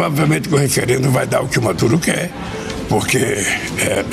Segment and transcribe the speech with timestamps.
[0.00, 2.30] Obviamente que o referendo vai dar o que o Maduro quer,
[2.88, 3.44] porque é,
[3.78, 4.04] é,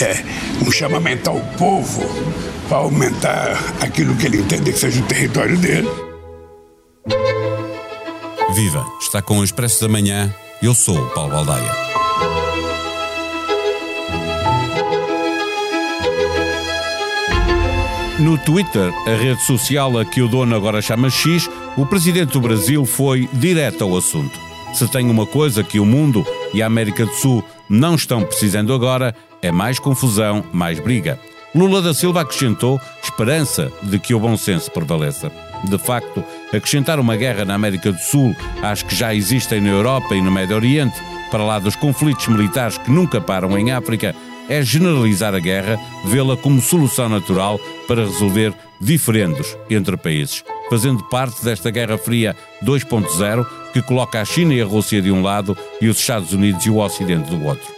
[0.00, 0.24] é, é
[0.66, 2.02] um chamamento ao povo
[2.68, 5.88] para aumentar aquilo que ele entende que seja o território dele.
[8.54, 8.84] Viva!
[9.00, 10.34] Está com o Expresso da Manhã.
[10.62, 11.99] Eu sou o Paulo Baldaia.
[18.20, 22.40] No Twitter, a rede social a que o dono agora chama X, o presidente do
[22.42, 24.38] Brasil foi direto ao assunto.
[24.74, 28.74] Se tem uma coisa que o mundo e a América do Sul não estão precisando
[28.74, 31.18] agora, é mais confusão, mais briga.
[31.54, 35.32] Lula da Silva acrescentou esperança de que o bom senso prevaleça.
[35.64, 40.14] De facto, acrescentar uma guerra na América do Sul às que já existem na Europa
[40.14, 41.00] e no Médio Oriente,
[41.30, 44.14] para lá dos conflitos militares que nunca param em África,
[44.50, 51.44] é generalizar a guerra, vê-la como solução natural para resolver diferendos entre países, fazendo parte
[51.44, 55.88] desta Guerra Fria 2.0 que coloca a China e a Rússia de um lado e
[55.88, 57.72] os Estados Unidos e o Ocidente do outro.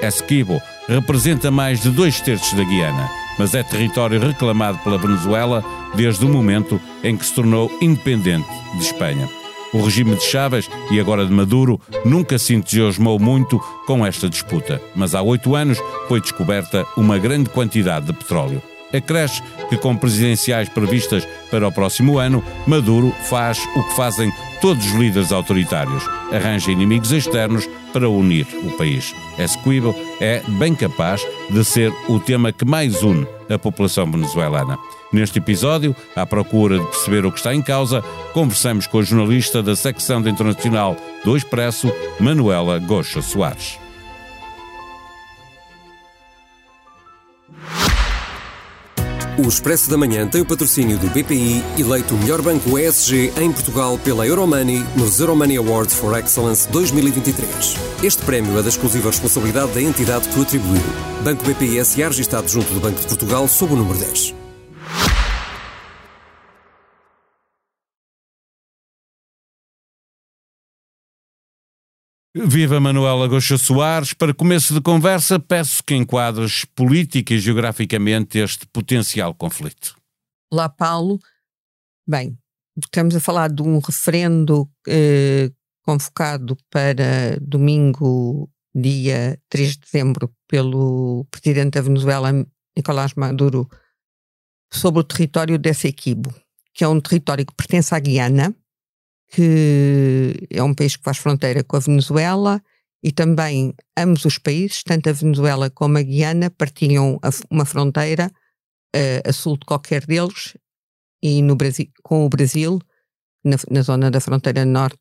[0.00, 5.62] Esquivo representa mais de dois terços da Guiana, mas é território reclamado pela Venezuela
[5.94, 9.43] desde o momento em que se tornou independente de Espanha.
[9.74, 13.58] O regime de Chávez e agora de Maduro nunca se entusiasmou muito
[13.88, 18.62] com esta disputa, mas há oito anos foi descoberta uma grande quantidade de petróleo.
[18.92, 24.86] Acresce que, com presidenciais previstas para o próximo ano, Maduro faz o que fazem todos
[24.86, 29.12] os líderes autoritários: arranja inimigos externos para unir o país.
[29.36, 34.78] Esquivel é bem capaz de ser o tema que mais une a população venezuelana.
[35.14, 39.62] Neste episódio, à procura de perceber o que está em causa, conversamos com a jornalista
[39.62, 43.78] da secção de internacional do Expresso, Manuela Goxa Soares.
[49.38, 53.52] O Expresso da Manhã tem o patrocínio do BPI, eleito o melhor banco ESG em
[53.52, 57.76] Portugal pela Euromoney nos Euromoney Awards for Excellence 2023.
[58.02, 60.82] Este prémio é da exclusiva responsabilidade da entidade que o atribuiu.
[61.22, 64.43] Banco BPI SA registado junto do Banco de Portugal sob o número 10.
[72.36, 74.12] Viva Manuela Goxa Soares.
[74.12, 79.96] Para começo de conversa, peço que enquadres política e geograficamente este potencial conflito.
[80.52, 81.20] Olá, Paulo.
[82.04, 82.36] Bem,
[82.76, 85.52] estamos a falar de um referendo eh,
[85.82, 92.32] convocado para domingo, dia 3 de dezembro, pelo presidente da Venezuela,
[92.76, 93.70] Nicolás Maduro,
[94.72, 96.34] sobre o território desse equibo,
[96.74, 98.52] que é um território que pertence à Guiana
[99.34, 102.62] que é um país que faz fronteira com a Venezuela
[103.02, 107.18] e também ambos os países, tanto a Venezuela como a Guiana, partilham
[107.50, 108.30] uma fronteira
[108.94, 110.56] uh, a sul de qualquer deles
[111.20, 112.78] e no Brasil, com o Brasil,
[113.44, 114.98] na, na, zona da fronteira norte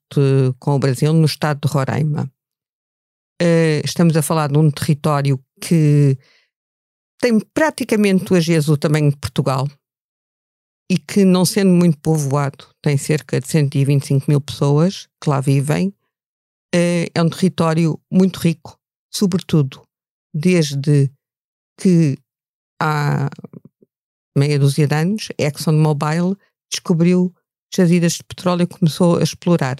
[0.58, 2.24] com o Brasil, no estado de Roraima.
[3.40, 6.18] Uh, estamos a falar de um território que
[7.22, 9.68] tem praticamente hoje o tamanho de Portugal,
[10.94, 15.92] e que, não sendo muito povoado, tem cerca de 125 mil pessoas que lá vivem,
[16.72, 18.78] eh, é um território muito rico,
[19.12, 19.82] sobretudo
[20.32, 21.09] desde
[21.82, 22.16] que
[22.80, 23.28] há
[24.38, 26.38] meia dúzia de anos, ExxonMobil
[26.72, 27.34] descobriu
[27.74, 29.78] jazidas de petróleo e começou a explorar.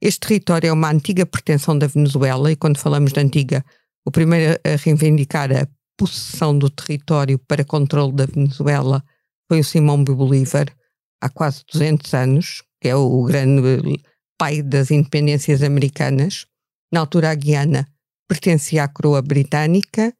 [0.00, 3.62] Este território é uma antiga pretensão da Venezuela, e quando falamos de antiga,
[4.06, 5.68] o primeiro a reivindicar a
[5.98, 9.04] possessão do território para controle da Venezuela
[9.50, 10.72] foi o Simão Bolívar,
[11.20, 14.00] há quase 200 anos, que é o grande
[14.38, 16.46] pai das independências americanas.
[16.92, 17.88] Na altura, a Guiana
[18.28, 20.14] pertencia à coroa britânica,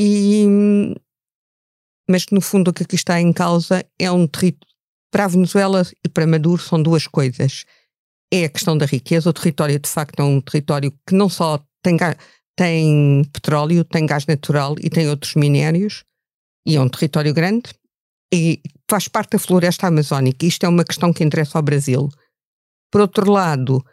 [0.00, 0.46] e,
[2.08, 4.72] mas no fundo o que aqui está em causa é um território.
[5.10, 7.64] Para a Venezuela e para Maduro são duas coisas.
[8.32, 9.30] É a questão da riqueza.
[9.30, 11.96] O território, de facto, é um território que não só tem,
[12.56, 16.04] tem petróleo, tem gás natural e tem outros minérios,
[16.64, 17.72] e é um território grande,
[18.34, 20.44] e faz parte da floresta amazónica.
[20.44, 22.08] Isto é uma questão que interessa ao Brasil.
[22.90, 23.84] Por outro lado,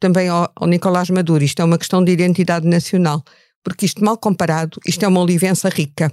[0.00, 3.22] também ao, ao Nicolás Maduro, isto é uma questão de identidade nacional,
[3.62, 6.12] porque isto, mal comparado, isto é uma olivença rica.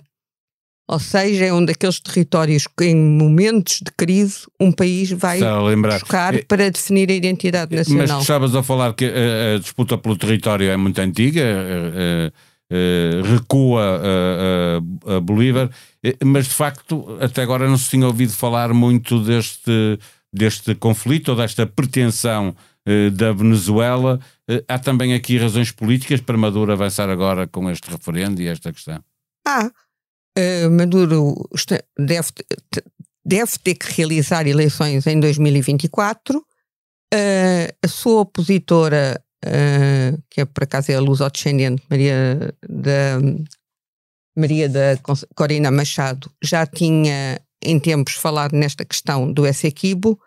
[0.90, 5.40] Ou seja, é um daqueles territórios que, em momentos de crise, um país vai
[5.76, 8.08] buscar é, para definir a identidade nacional.
[8.08, 11.44] Mas estavas a falar que a, a, disputa pelo território é muito antiga.
[11.44, 15.70] A, Uh, recua a, a, a Bolívar,
[16.04, 19.98] eh, mas de facto até agora não se tinha ouvido falar muito deste,
[20.34, 22.54] deste conflito ou desta pretensão
[22.88, 24.20] uh, da Venezuela.
[24.68, 29.02] Há também aqui razões políticas para Maduro avançar agora com este referendo e esta questão?
[29.46, 29.72] Ah,
[30.70, 31.50] Maduro
[31.98, 32.30] deve,
[33.26, 36.46] deve ter que realizar eleições em 2024
[37.14, 43.20] Uh, a sua opositora, uh, que é por acaso é a luso-descendente, Maria da,
[44.36, 44.98] Maria da
[45.36, 50.20] Corina Machado, já tinha em tempos falado nesta questão do Essequibo,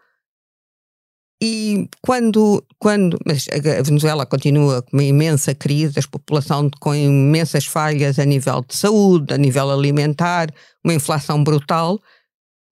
[1.42, 7.64] e quando, quando mas a Venezuela continua com uma imensa crise, a população com imensas
[7.64, 10.52] falhas a nível de saúde, a nível alimentar,
[10.84, 11.98] uma inflação brutal,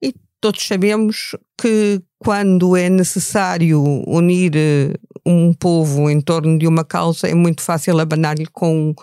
[0.02, 4.92] e todos sabemos que quando é necessário unir eh,
[5.30, 8.94] um povo em torno de uma causa, é muito fácil abanar-lhe com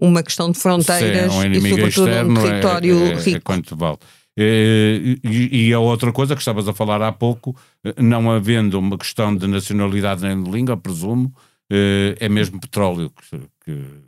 [0.00, 3.36] uma questão de fronteiras Sim, um e sobretudo um é- território é, é, rico.
[3.36, 3.98] É quanto vale.
[4.38, 7.56] E, e, a outra coisa que estavas a falar há pouco,
[7.96, 11.32] não havendo uma questão de nacionalidade nem de língua, presumo,
[11.72, 14.06] eh, é mesmo petróleo que, que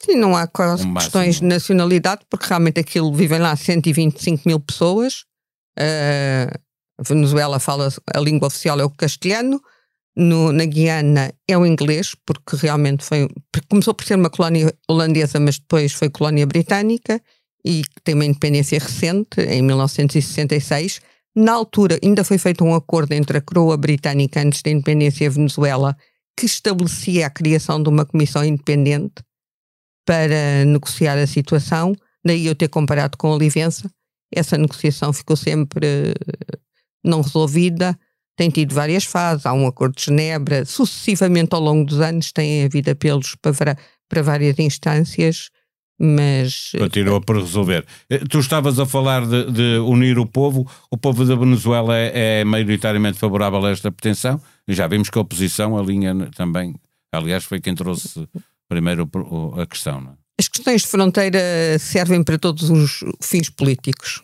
[0.00, 0.48] Sim, não há
[0.80, 5.24] um questões de nacionalidade, porque realmente aquilo vivem lá 125 mil pessoas.
[5.78, 6.58] Uh,
[6.98, 9.60] a Venezuela fala, a língua oficial é o castelhano,
[10.18, 13.28] no, na Guiana é o inglês, porque realmente foi.
[13.68, 17.22] Começou por ser uma colónia holandesa, mas depois foi colónia britânica
[17.64, 21.00] e tem uma independência recente, em 1966.
[21.36, 25.26] Na altura, ainda foi feito um acordo entre a coroa britânica antes da independência e
[25.28, 25.96] a Venezuela,
[26.36, 29.22] que estabelecia a criação de uma comissão independente
[30.04, 31.94] para negociar a situação.
[32.24, 33.88] Daí eu ter comparado com a Olivença.
[34.34, 36.58] Essa negociação ficou sempre eh,
[37.04, 37.96] não resolvida.
[38.38, 39.44] Tem tido várias fases.
[39.44, 40.64] Há um acordo de Genebra.
[40.64, 43.76] Sucessivamente, ao longo dos anos, tem havido apelos para,
[44.08, 45.50] para várias instâncias
[46.00, 46.70] mas...
[46.78, 47.84] Continua por resolver.
[48.08, 50.64] Eh, tu estavas a falar de, de, unir o povo.
[50.88, 54.40] O povo da Venezuela é, é maioritariamente favorável a esta pretensão.
[54.68, 56.76] Já vimos que a oposição alinha também.
[57.12, 58.28] Aliás, foi quem trouxe
[58.68, 59.10] primeiro
[59.60, 60.00] a questão.
[60.00, 60.12] Não?
[60.12, 60.14] É?
[60.38, 61.40] As questões de fronteira
[61.80, 64.22] servem para todos os fins políticos.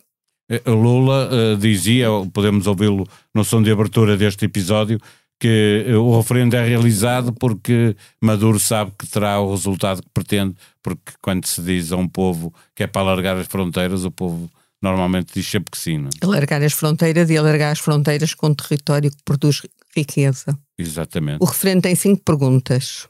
[0.50, 4.99] Eh, Lula uh, dizia, podemos ouvi-lo no som de abertura deste episódio,
[5.41, 11.12] que o referendo é realizado porque Maduro sabe que terá o resultado que pretende, porque
[11.20, 14.49] quando se diz a um povo que é para alargar as fronteiras, o povo
[14.81, 15.99] normalmente diz sempre que sim.
[15.99, 16.11] Não?
[16.23, 16.25] É?
[16.25, 19.62] Alargar as fronteiras e alargar as fronteiras com um território que produz
[19.96, 20.58] riqueza.
[20.79, 21.38] Exatamente.
[21.41, 23.08] O referendo tem cinco perguntas.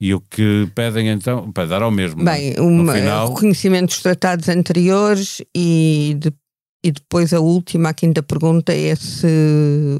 [0.00, 2.24] E o que pedem então, para dar ao mesmo.
[2.24, 3.28] Bem, um final...
[3.28, 6.32] reconhecimento dos tratados anteriores e, de,
[6.84, 9.98] e depois a última, a quinta pergunta é se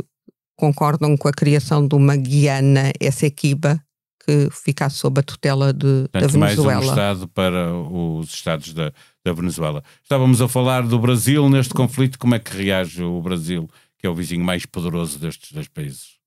[0.55, 3.83] concordam com a criação de uma Guiana Essequiba
[4.23, 6.75] que ficasse sob a tutela de, Tanto da Venezuela.
[6.75, 8.93] mais um Estado para os Estados da,
[9.25, 9.83] da Venezuela.
[10.03, 12.19] Estávamos a falar do Brasil neste conflito.
[12.19, 16.19] Como é que reage o Brasil, que é o vizinho mais poderoso destes dois países?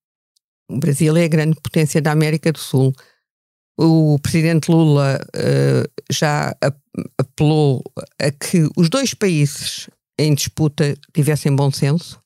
[0.69, 2.93] O Brasil é a grande potência da América do Sul.
[3.79, 6.55] O presidente Lula uh, já
[7.17, 7.83] apelou
[8.19, 9.87] a que os dois países
[10.17, 12.21] em disputa tivessem bom senso.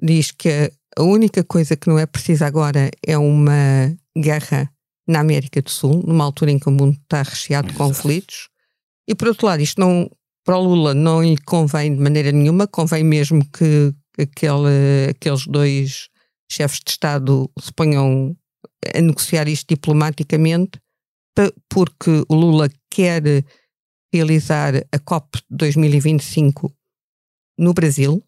[0.00, 4.70] Diz que a única coisa que não é precisa agora é uma guerra
[5.08, 8.48] na América do Sul, numa altura em que o mundo está recheado de conflitos.
[9.08, 10.10] E por outro lado, isto não,
[10.44, 16.08] para o Lula não lhe convém de maneira nenhuma, convém mesmo que aquele, aqueles dois
[16.50, 18.36] chefes de Estado se ponham
[18.94, 20.80] a negociar isto diplomaticamente,
[21.68, 23.22] porque o Lula quer
[24.12, 26.72] realizar a COP 2025
[27.58, 28.22] no Brasil,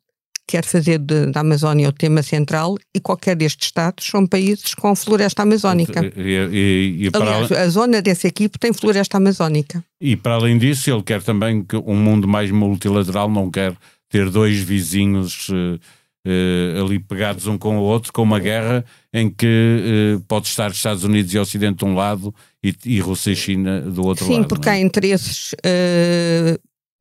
[0.49, 4.97] quer fazer de, da Amazónia o tema central e qualquer destes Estados são países com
[4.97, 6.01] floresta amazónica.
[6.17, 9.85] E, e, e Aliás, a zona desse equipe tem floresta amazónica.
[10.01, 13.77] E para além disso, ele quer também que um mundo mais multilateral, não quer
[14.09, 15.79] ter dois vizinhos uh,
[16.27, 18.83] uh, ali pegados um com o outro, com uma guerra
[19.13, 23.33] em que uh, pode estar Estados Unidos e Ocidente de um lado e, e Rússia
[23.33, 24.43] e China do outro Sim, lado.
[24.45, 24.73] Sim, porque é?
[24.73, 25.55] há interesses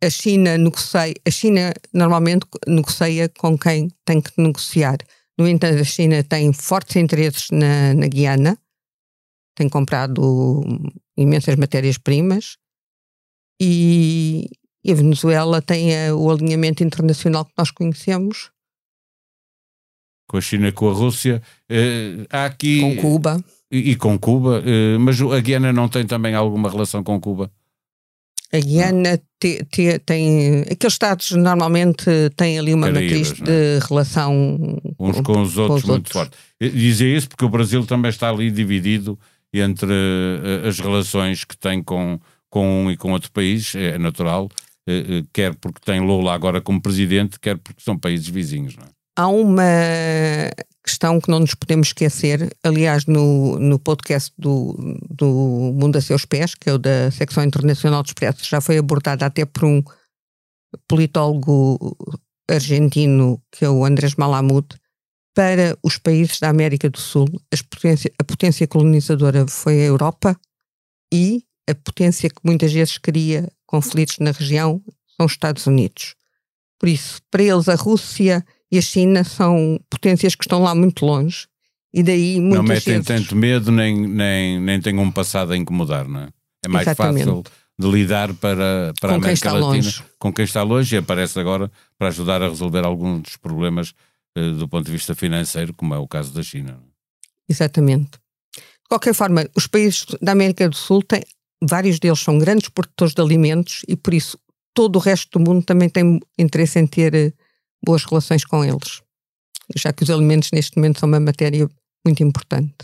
[0.04, 4.98] a China negocia, a China normalmente negocia com quem tem que negociar.
[5.38, 8.58] No entanto, a China tem fortes interesses na, na Guiana,
[9.56, 10.64] tem comprado
[11.16, 12.58] imensas matérias-primas
[13.60, 14.50] e,
[14.84, 18.52] e, a Venezuela tem a, o alinhamento internacional que nós conhecemos.
[20.30, 22.82] Com a China, com a Rússia, eh, há aqui.
[22.82, 23.44] Com Cuba.
[23.72, 27.52] E, e com Cuba, eh, mas a Guiana não tem também alguma relação com Cuba?
[28.54, 30.62] A Guiana te, te, tem.
[30.62, 33.80] Aqueles Estados normalmente têm ali uma Caraíbas, matriz de é?
[33.88, 36.14] relação uns com os outros com os muito outros.
[36.14, 36.38] forte.
[36.60, 39.20] Dizia isso porque o Brasil também está ali dividido
[39.54, 44.46] entre uh, as relações que tem com, com um e com outro país, é natural,
[44.46, 48.76] uh, quer porque tem Lula agora como presidente, quer porque são países vizinhos.
[48.78, 48.88] Não é?
[49.18, 49.64] Há uma
[50.88, 54.74] questão que não nos podemos esquecer, aliás, no, no podcast do,
[55.10, 55.28] do
[55.76, 59.26] Mundo a Seus Pés, que é o da Secção Internacional de Expresso, já foi abordada
[59.26, 59.84] até por um
[60.88, 61.96] politólogo
[62.50, 64.66] argentino, que é o Andrés Malamud,
[65.36, 67.28] para os países da América do Sul,
[67.70, 70.40] potência, a potência colonizadora foi a Europa
[71.14, 74.82] e a potência que muitas vezes cria conflitos na região
[75.16, 76.16] são os Estados Unidos.
[76.80, 81.06] Por isso, para eles, a Rússia e a China são potências que estão lá muito
[81.06, 81.48] longe
[81.94, 83.08] e daí muitas Não metem vezes...
[83.08, 86.30] tanto medo nem, nem, nem têm um passado a incomodar, não é?
[86.66, 87.26] É mais Exatamente.
[87.26, 87.44] fácil
[87.80, 90.04] de lidar para, para a América Latina longe.
[90.18, 93.94] com quem está longe e aparece agora para ajudar a resolver alguns dos problemas
[94.36, 96.80] eh, do ponto de vista financeiro, como é o caso da China.
[97.48, 98.12] Exatamente.
[98.54, 101.24] De qualquer forma, os países da América do Sul têm,
[101.62, 104.40] vários deles são grandes produtores de alimentos e por isso
[104.74, 107.34] todo o resto do mundo também tem interesse em ter eh,
[107.84, 109.02] boas relações com eles,
[109.76, 111.70] já que os alimentos neste momento são uma matéria
[112.06, 112.76] muito importante.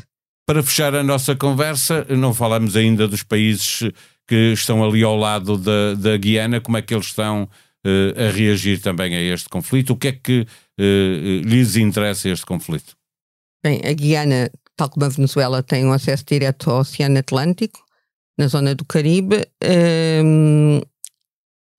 [0.45, 3.91] Para fechar a nossa conversa, não falamos ainda dos países
[4.27, 8.31] que estão ali ao lado da, da Guiana, como é que eles estão uh, a
[8.31, 9.91] reagir também a este conflito?
[9.91, 12.95] O que é que uh, lhes interessa este conflito?
[13.63, 17.83] Bem, a Guiana, tal como a Venezuela, tem um acesso direto ao Oceano Atlântico,
[18.37, 19.45] na zona do Caribe.
[20.23, 20.81] Um,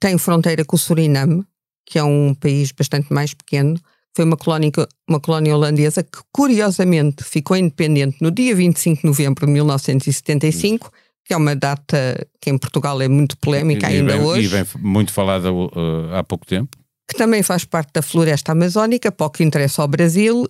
[0.01, 1.45] tem fronteira com o Suriname,
[1.87, 3.79] que é um país bastante mais pequeno.
[4.17, 4.71] Foi uma colónia,
[5.09, 10.91] uma colónia holandesa que, curiosamente, ficou independente no dia 25 de novembro de 1975,
[11.25, 14.45] que é uma data que em Portugal é muito polémica e, ainda e hoje.
[14.45, 15.71] E vem muito falada uh,
[16.13, 16.77] há pouco tempo.
[17.09, 20.47] Que também faz parte da floresta amazónica, para o que interessa ao Brasil,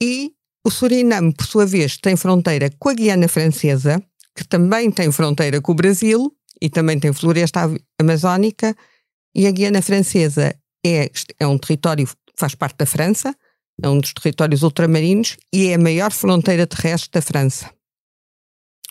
[0.00, 0.32] e
[0.64, 4.02] o Suriname, por sua vez, tem fronteira com a Guiana Francesa,
[4.36, 8.76] que também tem fronteira com o Brasil e também tem floresta amazónica,
[9.34, 10.54] e a Guiana Francesa
[10.84, 13.34] é, é um território, faz parte da França,
[13.82, 17.70] é um dos territórios ultramarinos e é a maior fronteira terrestre da França.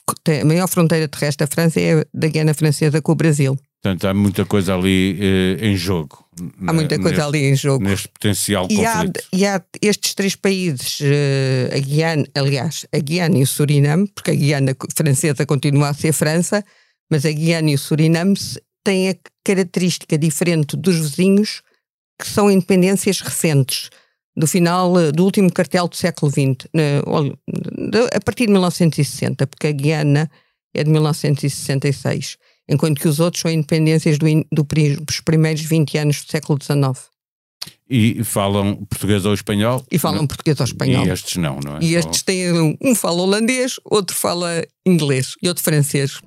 [0.07, 3.57] A maior fronteira terrestre da França é a da Guiana Francesa com o Brasil.
[3.81, 6.25] Portanto, há muita coisa ali eh, em jogo.
[6.65, 7.83] Há muita coisa neste, ali em jogo.
[7.83, 9.19] Neste potencial e conflito.
[9.19, 14.07] Há, e há estes três países, eh, a Guiana, aliás, a Guiana e o Suriname,
[14.13, 16.63] porque a Guiana francesa continua a ser França,
[17.11, 18.35] mas a Guiana e o Suriname
[18.83, 21.61] têm a característica diferente dos vizinhos,
[22.19, 23.89] que são independências recentes,
[24.35, 26.67] do final eh, do último cartel do século XX,
[28.13, 30.29] a partir de 1960, porque a Guiana
[30.73, 32.37] é de 1966,
[32.69, 34.67] enquanto que os outros são independências do, do,
[35.01, 37.09] dos primeiros 20 anos do século XIX.
[37.89, 39.83] E falam português ou espanhol?
[39.89, 40.27] E falam não?
[40.27, 41.05] português ou espanhol.
[41.05, 41.79] E estes não, não é?
[41.81, 42.77] E estes têm.
[42.81, 46.19] Um fala holandês, outro fala inglês e outro francês.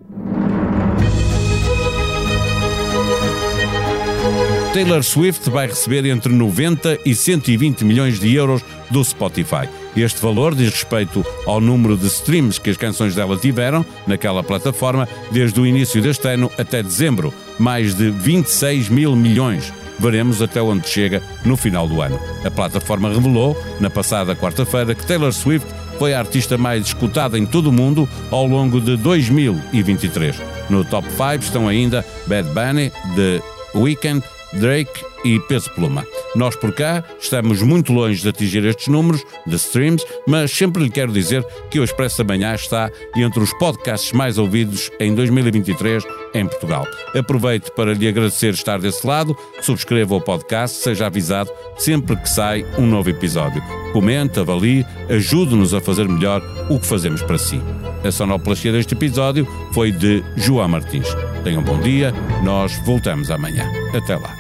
[4.73, 9.69] Taylor Swift vai receber entre 90 e 120 milhões de euros do Spotify.
[9.97, 15.09] Este valor diz respeito ao número de streams que as canções dela tiveram naquela plataforma
[15.33, 19.73] desde o início deste ano até dezembro, mais de 26 mil milhões.
[19.99, 22.21] Veremos até onde chega no final do ano.
[22.45, 25.67] A plataforma revelou, na passada quarta-feira, que Taylor Swift
[25.99, 30.37] foi a artista mais escutada em todo o mundo ao longo de 2023.
[30.71, 33.43] No top 5 estão ainda Bad Bunny, The
[33.75, 34.23] Weeknd,
[34.54, 36.04] Drake e Peso Pluma.
[36.35, 40.90] Nós por cá estamos muito longe de atingir estes números de streams, mas sempre lhe
[40.90, 46.04] quero dizer que o Expresso da Manhã está entre os podcasts mais ouvidos em 2023
[46.35, 46.87] em Portugal.
[47.14, 52.64] Aproveito para lhe agradecer estar desse lado, subscreva o podcast, seja avisado sempre que sai
[52.78, 53.62] um novo episódio.
[53.92, 56.40] Comente, avalie, ajude-nos a fazer melhor
[56.71, 57.61] o que fazemos para si.
[58.04, 61.09] A sonoplastia deste episódio foi de João Martins.
[61.45, 62.12] Tenham um bom dia,
[62.45, 63.66] nós voltamos amanhã.
[63.95, 64.39] Até lá.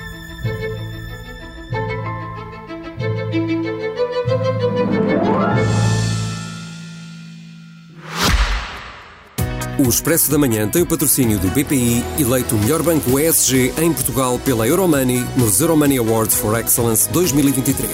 [9.80, 13.90] O Expresso da Manhã tem o patrocínio do BPI, eleito o melhor banco ESG em
[13.94, 17.90] Portugal pela Euromoney nos Euromoney Awards for Excellence 2023.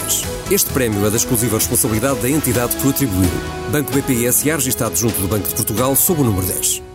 [0.51, 3.29] Este prémio é da exclusiva responsabilidade da entidade que o atribuiu.
[3.71, 6.86] Banco BPI SA registado junto do Banco de Portugal sob o número 10.